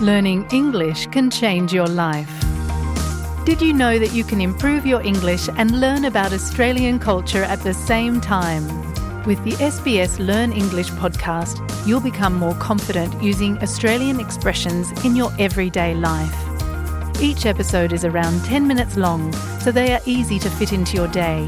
[0.00, 2.32] Learning English can change your life.
[3.44, 7.60] Did you know that you can improve your English and learn about Australian culture at
[7.60, 8.64] the same time?
[9.24, 15.32] With the SBS Learn English podcast, you'll become more confident using Australian expressions in your
[15.38, 16.34] everyday life.
[17.20, 19.30] Each episode is around 10 minutes long,
[19.60, 21.46] so they are easy to fit into your day.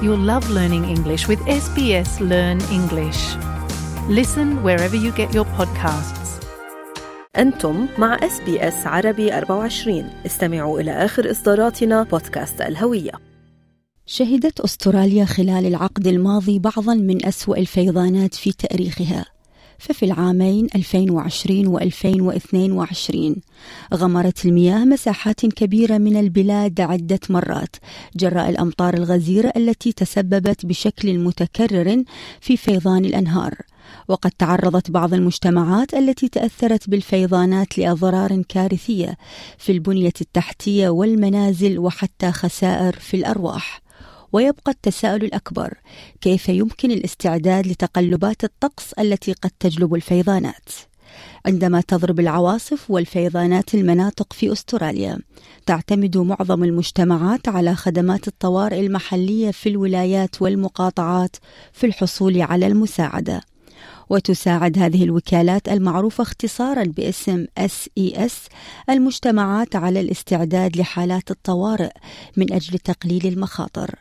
[0.00, 3.34] You'll love learning English with SBS Learn English.
[4.08, 6.21] Listen wherever you get your podcasts.
[7.38, 13.12] أنتم مع إس بي إس عربي 24 استمعوا إلى آخر إصداراتنا بودكاست الهوية.
[14.06, 19.31] شهدت أستراليا خلال العقد الماضي بعضا من أسوأ الفيضانات في تاريخها.
[19.82, 23.36] ففي العامين 2020 و 2022
[23.94, 27.76] غمرت المياه مساحات كبيرة من البلاد عدة مرات
[28.16, 32.04] جراء الأمطار الغزيرة التي تسببت بشكل متكرر
[32.40, 33.54] في فيضان الأنهار.
[34.08, 39.16] وقد تعرضت بعض المجتمعات التي تأثرت بالفيضانات لأضرار كارثية
[39.58, 43.82] في البنية التحتية والمنازل وحتى خسائر في الأرواح.
[44.32, 45.74] ويبقى التساؤل الأكبر
[46.20, 50.68] كيف يمكن الاستعداد لتقلبات الطقس التي قد تجلب الفيضانات؟
[51.46, 55.18] عندما تضرب العواصف والفيضانات المناطق في أستراليا
[55.66, 61.36] تعتمد معظم المجتمعات على خدمات الطوارئ المحلية في الولايات والمقاطعات
[61.72, 63.40] في الحصول على المساعدة.
[64.10, 68.32] وتساعد هذه الوكالات المعروفة اختصارا باسم SES
[68.90, 71.90] المجتمعات على الاستعداد لحالات الطوارئ
[72.36, 73.94] من أجل تقليل المخاطر.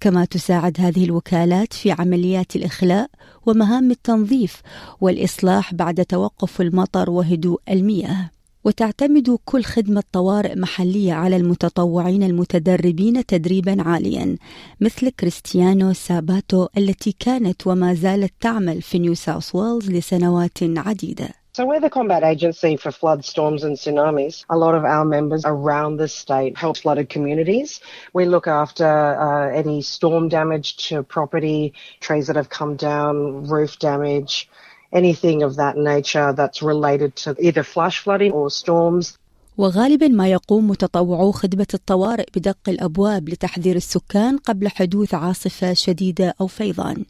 [0.00, 3.10] كما تساعد هذه الوكالات في عمليات الإخلاء
[3.46, 4.62] ومهام التنظيف
[5.00, 8.30] والإصلاح بعد توقف المطر وهدوء المياه.
[8.64, 14.36] وتعتمد كل خدمة طوارئ محلية على المتطوعين المتدربين تدريبا عاليا
[14.80, 21.37] مثل كريستيانو ساباتو التي كانت وما زالت تعمل في نيو ساوث ويلز لسنوات عديدة.
[21.58, 24.44] So we're the combat agency for flood, storms and tsunamis.
[24.48, 27.80] A lot of our members around the state help flooded communities.
[28.12, 33.76] We look after uh, any storm damage to property, trees that have come down, roof
[33.80, 34.48] damage,
[34.92, 39.18] anything of that nature that's related to either flash flooding or storms.
[39.58, 46.46] وغالبا ما يقوم متطوعو خدمة الطوارئ بدق الأبواب لتحذير السكان قبل حدوث عاصفة شديدة أو
[46.46, 47.04] فيضان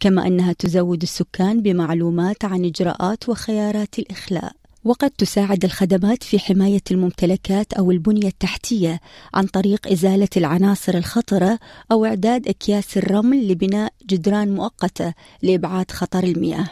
[0.00, 4.52] كما أنها تزود السكان بمعلومات عن إجراءات وخيارات الإخلاء.
[4.84, 9.00] وقد تساعد الخدمات في حماية الممتلكات أو البنية التحتية
[9.34, 11.58] عن طريق إزالة العناصر الخطرة
[11.92, 16.68] أو إعداد أكياس الرمل لبناء جدران مؤقتة لإبعاد خطر المياه.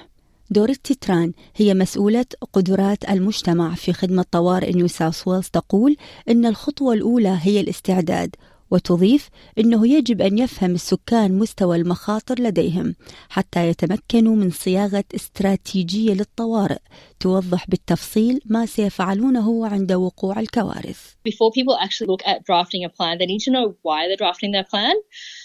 [0.51, 5.97] دوروثي تران هي مسؤولة قدرات المجتمع في خدمة طوارئ نيو ساوث ويلز تقول
[6.29, 8.37] إن الخطوة الأولى هي الاستعداد
[8.75, 12.95] وتضيف إنه يجب أن يفهم السكان مستوى المخاطر لديهم
[13.29, 16.81] حتى يتمكنوا من صياغة استراتيجية للطوارئ
[17.21, 21.14] توضح بالتفصيل ما سيفعلونه عند وقوع الكوارث.
[21.25, 24.53] Before people actually look at drafting a plan, they need to know why they're drafting
[24.53, 24.95] their plan.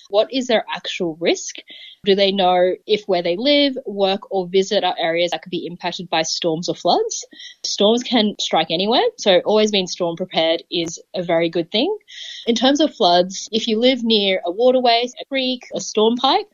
[0.09, 1.55] What is their actual risk?
[2.03, 5.65] Do they know if where they live, work, or visit are areas that could be
[5.65, 7.25] impacted by storms or floods?
[7.63, 11.95] Storms can strike anywhere, so always being storm prepared is a very good thing.
[12.45, 16.47] In terms of floods, if you live near a waterway, a creek, a storm pipe,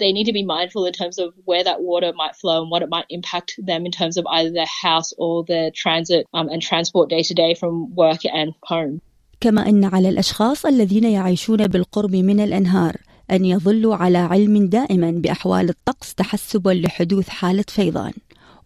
[0.00, 2.82] they need to be mindful in terms of where that water might flow and what
[2.82, 6.60] it might impact them in terms of either their house or their transit um, and
[6.62, 9.00] transport day to day from work and home.
[9.40, 12.96] كما ان على الاشخاص الذين يعيشون بالقرب من الانهار
[13.30, 18.12] ان يظلوا على علم دائما باحوال الطقس تحسبا لحدوث حاله فيضان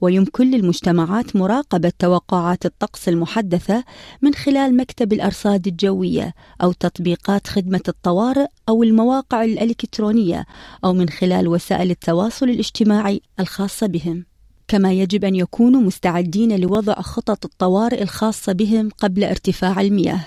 [0.02, 3.84] ويمكن للمجتمعات مراقبة توقعات الطقس المحدثة
[4.22, 10.46] من خلال مكتب الأرصاد الجوية أو تطبيقات خدمة الطوارئ أو المواقع الإلكترونية
[10.84, 14.24] أو من خلال وسائل التواصل الاجتماعي الخاصة بهم.
[14.68, 20.24] كما يجب أن يكونوا مستعدين لوضع خطط الطوارئ الخاصة بهم قبل ارتفاع المياه.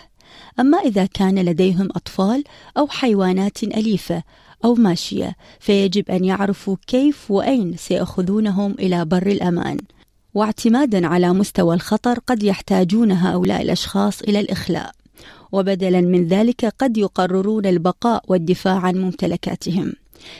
[0.59, 2.43] أما إذا كان لديهم أطفال
[2.77, 4.23] أو حيوانات أليفة
[4.65, 9.77] أو ماشية فيجب أن يعرفوا كيف وأين سيأخذونهم إلى بر الأمان.
[10.33, 14.91] واعتمادا على مستوى الخطر قد يحتاجون هؤلاء الأشخاص إلى الإخلاء
[15.51, 19.93] وبدلا من ذلك قد يقررون البقاء والدفاع عن ممتلكاتهم.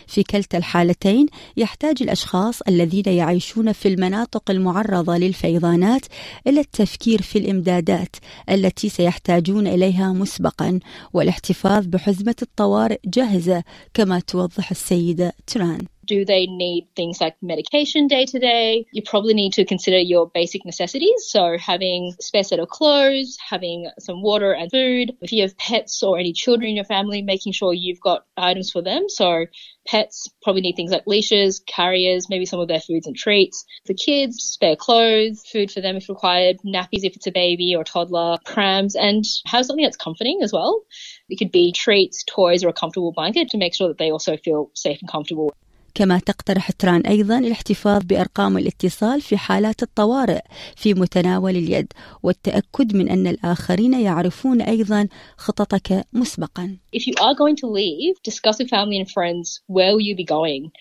[0.07, 1.25] في كلتا الحالتين
[1.57, 6.05] يحتاج الأشخاص الذين يعيشون في المناطق المعرضة للفيضانات
[6.47, 8.15] إلى التفكير في الإمدادات
[8.49, 10.79] التي سيحتاجون إليها مسبقا
[11.13, 13.63] والاحتفاظ بحزمة الطوارئ جاهزة
[13.93, 15.94] كما توضح السيدة تران.
[16.05, 18.85] Do they need things like medication day to day?
[18.91, 21.25] You probably need to consider your basic necessities.
[21.27, 25.13] So having a spare set of clothes, having some water and food.
[25.21, 28.71] If you have pets or any children in your family, making sure you've got items
[28.71, 29.09] for them.
[29.09, 29.45] So
[29.87, 33.65] pets probably need things like leashes, carriers, maybe some of their foods and treats.
[33.85, 37.83] For kids, spare clothes, food for them if required, nappies if it's a baby or
[37.83, 40.83] toddler, prams, and have something that's comforting as well.
[41.29, 44.37] It could be treats, toys, or a comfortable blanket to make sure that they also
[44.37, 45.53] feel safe and comfortable.
[45.95, 50.41] كما تقترح تران أيضا الاحتفاظ بأرقام الاتصال في حالات الطوارئ
[50.75, 51.93] في متناول اليد
[52.23, 55.07] والتأكد من أن الآخرين يعرفون أيضا
[55.37, 56.77] خططك مسبقا.
[56.95, 60.25] If you are going to leave, discuss with family and friends where will you be
[60.25, 60.71] going.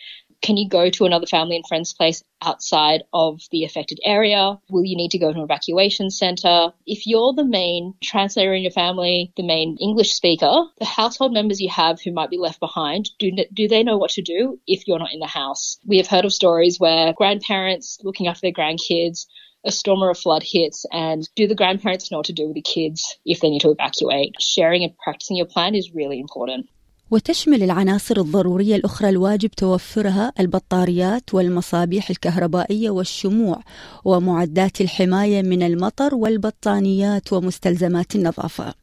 [0.44, 4.60] Can you go to another family and friends place outside of the affected area?
[4.68, 6.70] Will you need to go to an evacuation center?
[6.86, 11.62] If you're the main translator in your family, the main English speaker, the household members
[11.62, 14.86] you have who might be left behind, do, do they know what to do if
[14.86, 15.78] you're not in the house?
[15.86, 19.24] We have heard of stories where grandparents looking after their grandkids
[19.64, 22.54] a storm or a flood hits and do the grandparents know what to do with
[22.54, 24.34] the kids if they need to evacuate?
[24.38, 26.68] Sharing and practicing your plan is really important.
[27.10, 33.60] وتشمل العناصر الضرورية الأخرى الواجب توفرها البطاريات والمصابيح الكهربائية والشموع
[34.04, 38.74] ومعدات الحماية من المطر والبطانيات ومستلزمات النظافة.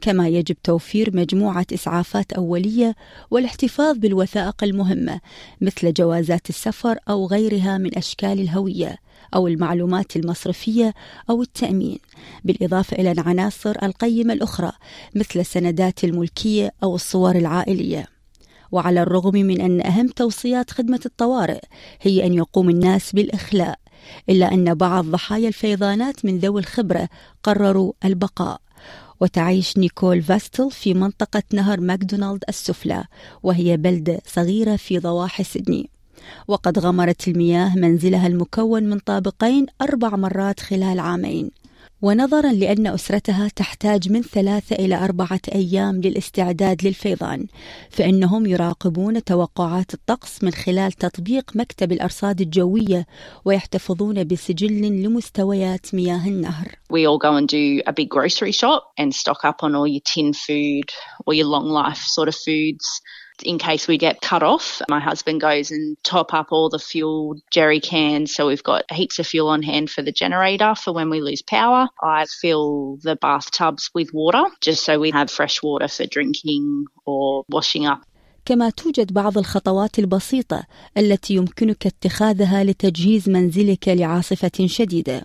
[0.00, 2.94] كما يجب توفير مجموعة إسعافات أولية
[3.30, 5.20] والاحتفاظ بالوثائق المهمة
[5.60, 8.96] مثل جوازات السفر أو غيرها من أشكال الهوية
[9.36, 10.94] أو المعلومات المصرفية
[11.30, 11.98] أو التأمين
[12.44, 14.72] بالإضافة إلى العناصر القيمة الأخرى
[15.14, 18.06] مثل السندات الملكية أو الصور العائلية.
[18.72, 21.60] وعلى الرغم من أن أهم توصيات خدمة الطوارئ
[22.00, 23.78] هي أن يقوم الناس بالإخلاء
[24.28, 27.08] إلا أن بعض ضحايا الفيضانات من ذوي الخبرة
[27.42, 28.60] قرروا البقاء.
[29.20, 33.04] وتعيش نيكول فاستل في منطقة نهر ماكدونالد السفلى
[33.42, 35.95] وهي بلدة صغيرة في ضواحي سيدني.
[36.48, 41.50] وقد غمرت المياه منزلها المكون من طابقين أربع مرات خلال عامين.
[42.02, 47.46] ونظرا لأن أسرتها تحتاج من ثلاثة إلى أربعة أيام للاستعداد للفيضان
[47.90, 53.06] فإنهم يراقبون توقعات الطقس من خلال تطبيق مكتب الأرصاد الجوية
[53.44, 56.68] ويحتفظون بسجل لمستويات مياه النهر.
[56.92, 60.04] We all go and do a big grocery shop and stock up on all your
[60.14, 60.90] tin food
[61.26, 62.86] or your long life sort of foods.
[63.42, 64.80] In case we get cut off.
[64.88, 68.34] My husband goes and top up all the fuel jerry cans.
[68.34, 71.42] So we've got heaps of fuel on hand for the generator for when we lose
[71.42, 71.88] power.
[72.02, 77.44] I fill the bathtubs with water just so we have fresh water for drinking or
[77.48, 78.02] washing up.
[78.46, 80.64] كما توجد بعض الخطوات البسيطة
[80.98, 85.22] التي يمكنك اتخاذها لتجهيز منزلك لعاصفة شديدة.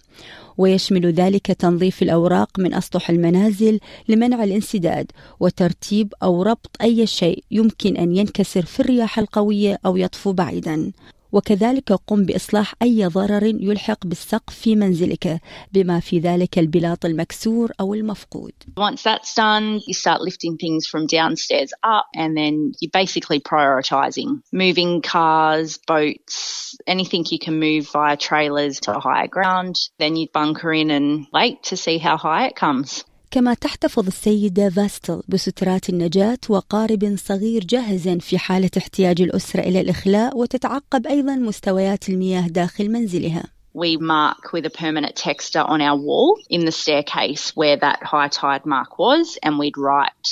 [0.58, 3.80] ويشمل ذلك تنظيف الأوراق من أسطح المنازل
[4.10, 10.34] لمنع الانسداد وترتيب أو ربط أي شيء يمكن أن ينكسر في الرياح القوية أو يطفو
[10.34, 10.92] بعيدا.
[11.32, 15.42] وكذلك قم بإصلاح أي ضرر يلحق بالسقف في منزلك
[15.72, 18.54] بما في ذلك البلاط المكسور أو المفقود.
[18.78, 24.42] Once that's done, you start lifting things from downstairs up and then you're basically prioritizing
[24.52, 29.76] moving cars, boats, anything you can move via trailers to higher ground.
[30.00, 33.06] Then you bunker in and wait to see how high it comes.
[33.32, 40.38] كما تحتفظ السيدة فاستل بسترات النجاة وقارب صغير جاهز في حالة احتياج الأسرة إلى الإخلاء
[40.38, 43.44] وتتعقب أيضا مستويات المياه داخل منزلها.
[43.74, 48.28] We mark with a permanent texter on our wall in the staircase where that high
[48.28, 50.28] tide mark was, and we'd write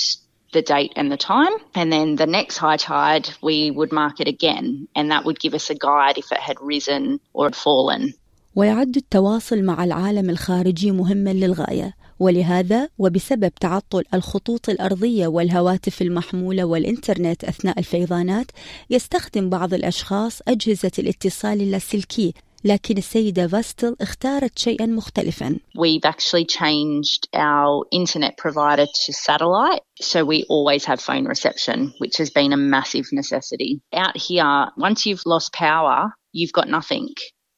[0.52, 1.54] the date and the time.
[1.74, 4.66] And then the next high tide, we would mark it again,
[4.96, 8.14] and that would give us a guide if it had risen or had fallen.
[8.56, 17.44] ويعد التواصل مع العالم الخارجي مهما للغايه ولهذا وبسبب تعطل الخطوط الارضيه والهواتف المحموله والانترنت
[17.44, 18.46] اثناء الفيضانات
[18.90, 22.34] يستخدم بعض الاشخاص اجهزه الاتصال اللاسلكي
[22.64, 25.58] لكن السيدة فاستل اختارت شيئا مختلفا.
[25.74, 32.16] We've actually changed our internet provider to satellite, so we always have phone reception, which
[32.18, 33.80] has been a massive necessity.
[33.94, 35.98] Out here, once you've lost power,
[36.32, 37.08] you've got nothing.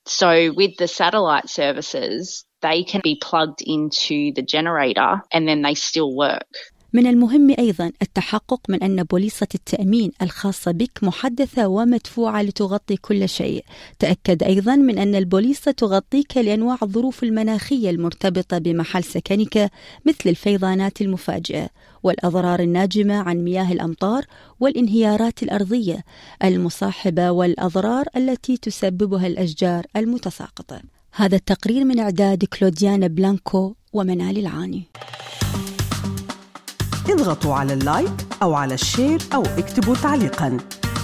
[0.06, 5.74] So with the satellite services, they can be plugged into the generator and then they
[5.74, 6.72] still work.
[6.94, 13.64] من المهم أيضا التحقق من أن بوليصة التأمين الخاصة بك محدثة ومدفوعة لتغطي كل شيء
[13.98, 19.70] تأكد أيضا من أن البوليصة تغطيك لأنواع الظروف المناخية المرتبطة بمحل سكنك
[20.06, 21.68] مثل الفيضانات المفاجئة
[22.02, 24.24] والأضرار الناجمة عن مياه الأمطار
[24.60, 26.04] والانهيارات الأرضية
[26.44, 30.80] المصاحبة والأضرار التي تسببها الأشجار المتساقطة
[31.14, 34.82] هذا التقرير من إعداد كلوديانا بلانكو ومنال العاني.
[37.08, 40.56] اضغطوا على ال like أو على ال share أو اكتبوا تعليقاً.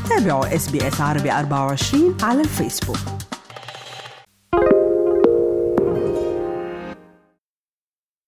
[0.08, 0.68] تابعوا إس
[1.00, 3.17] عربي 24 على الفيسبوك.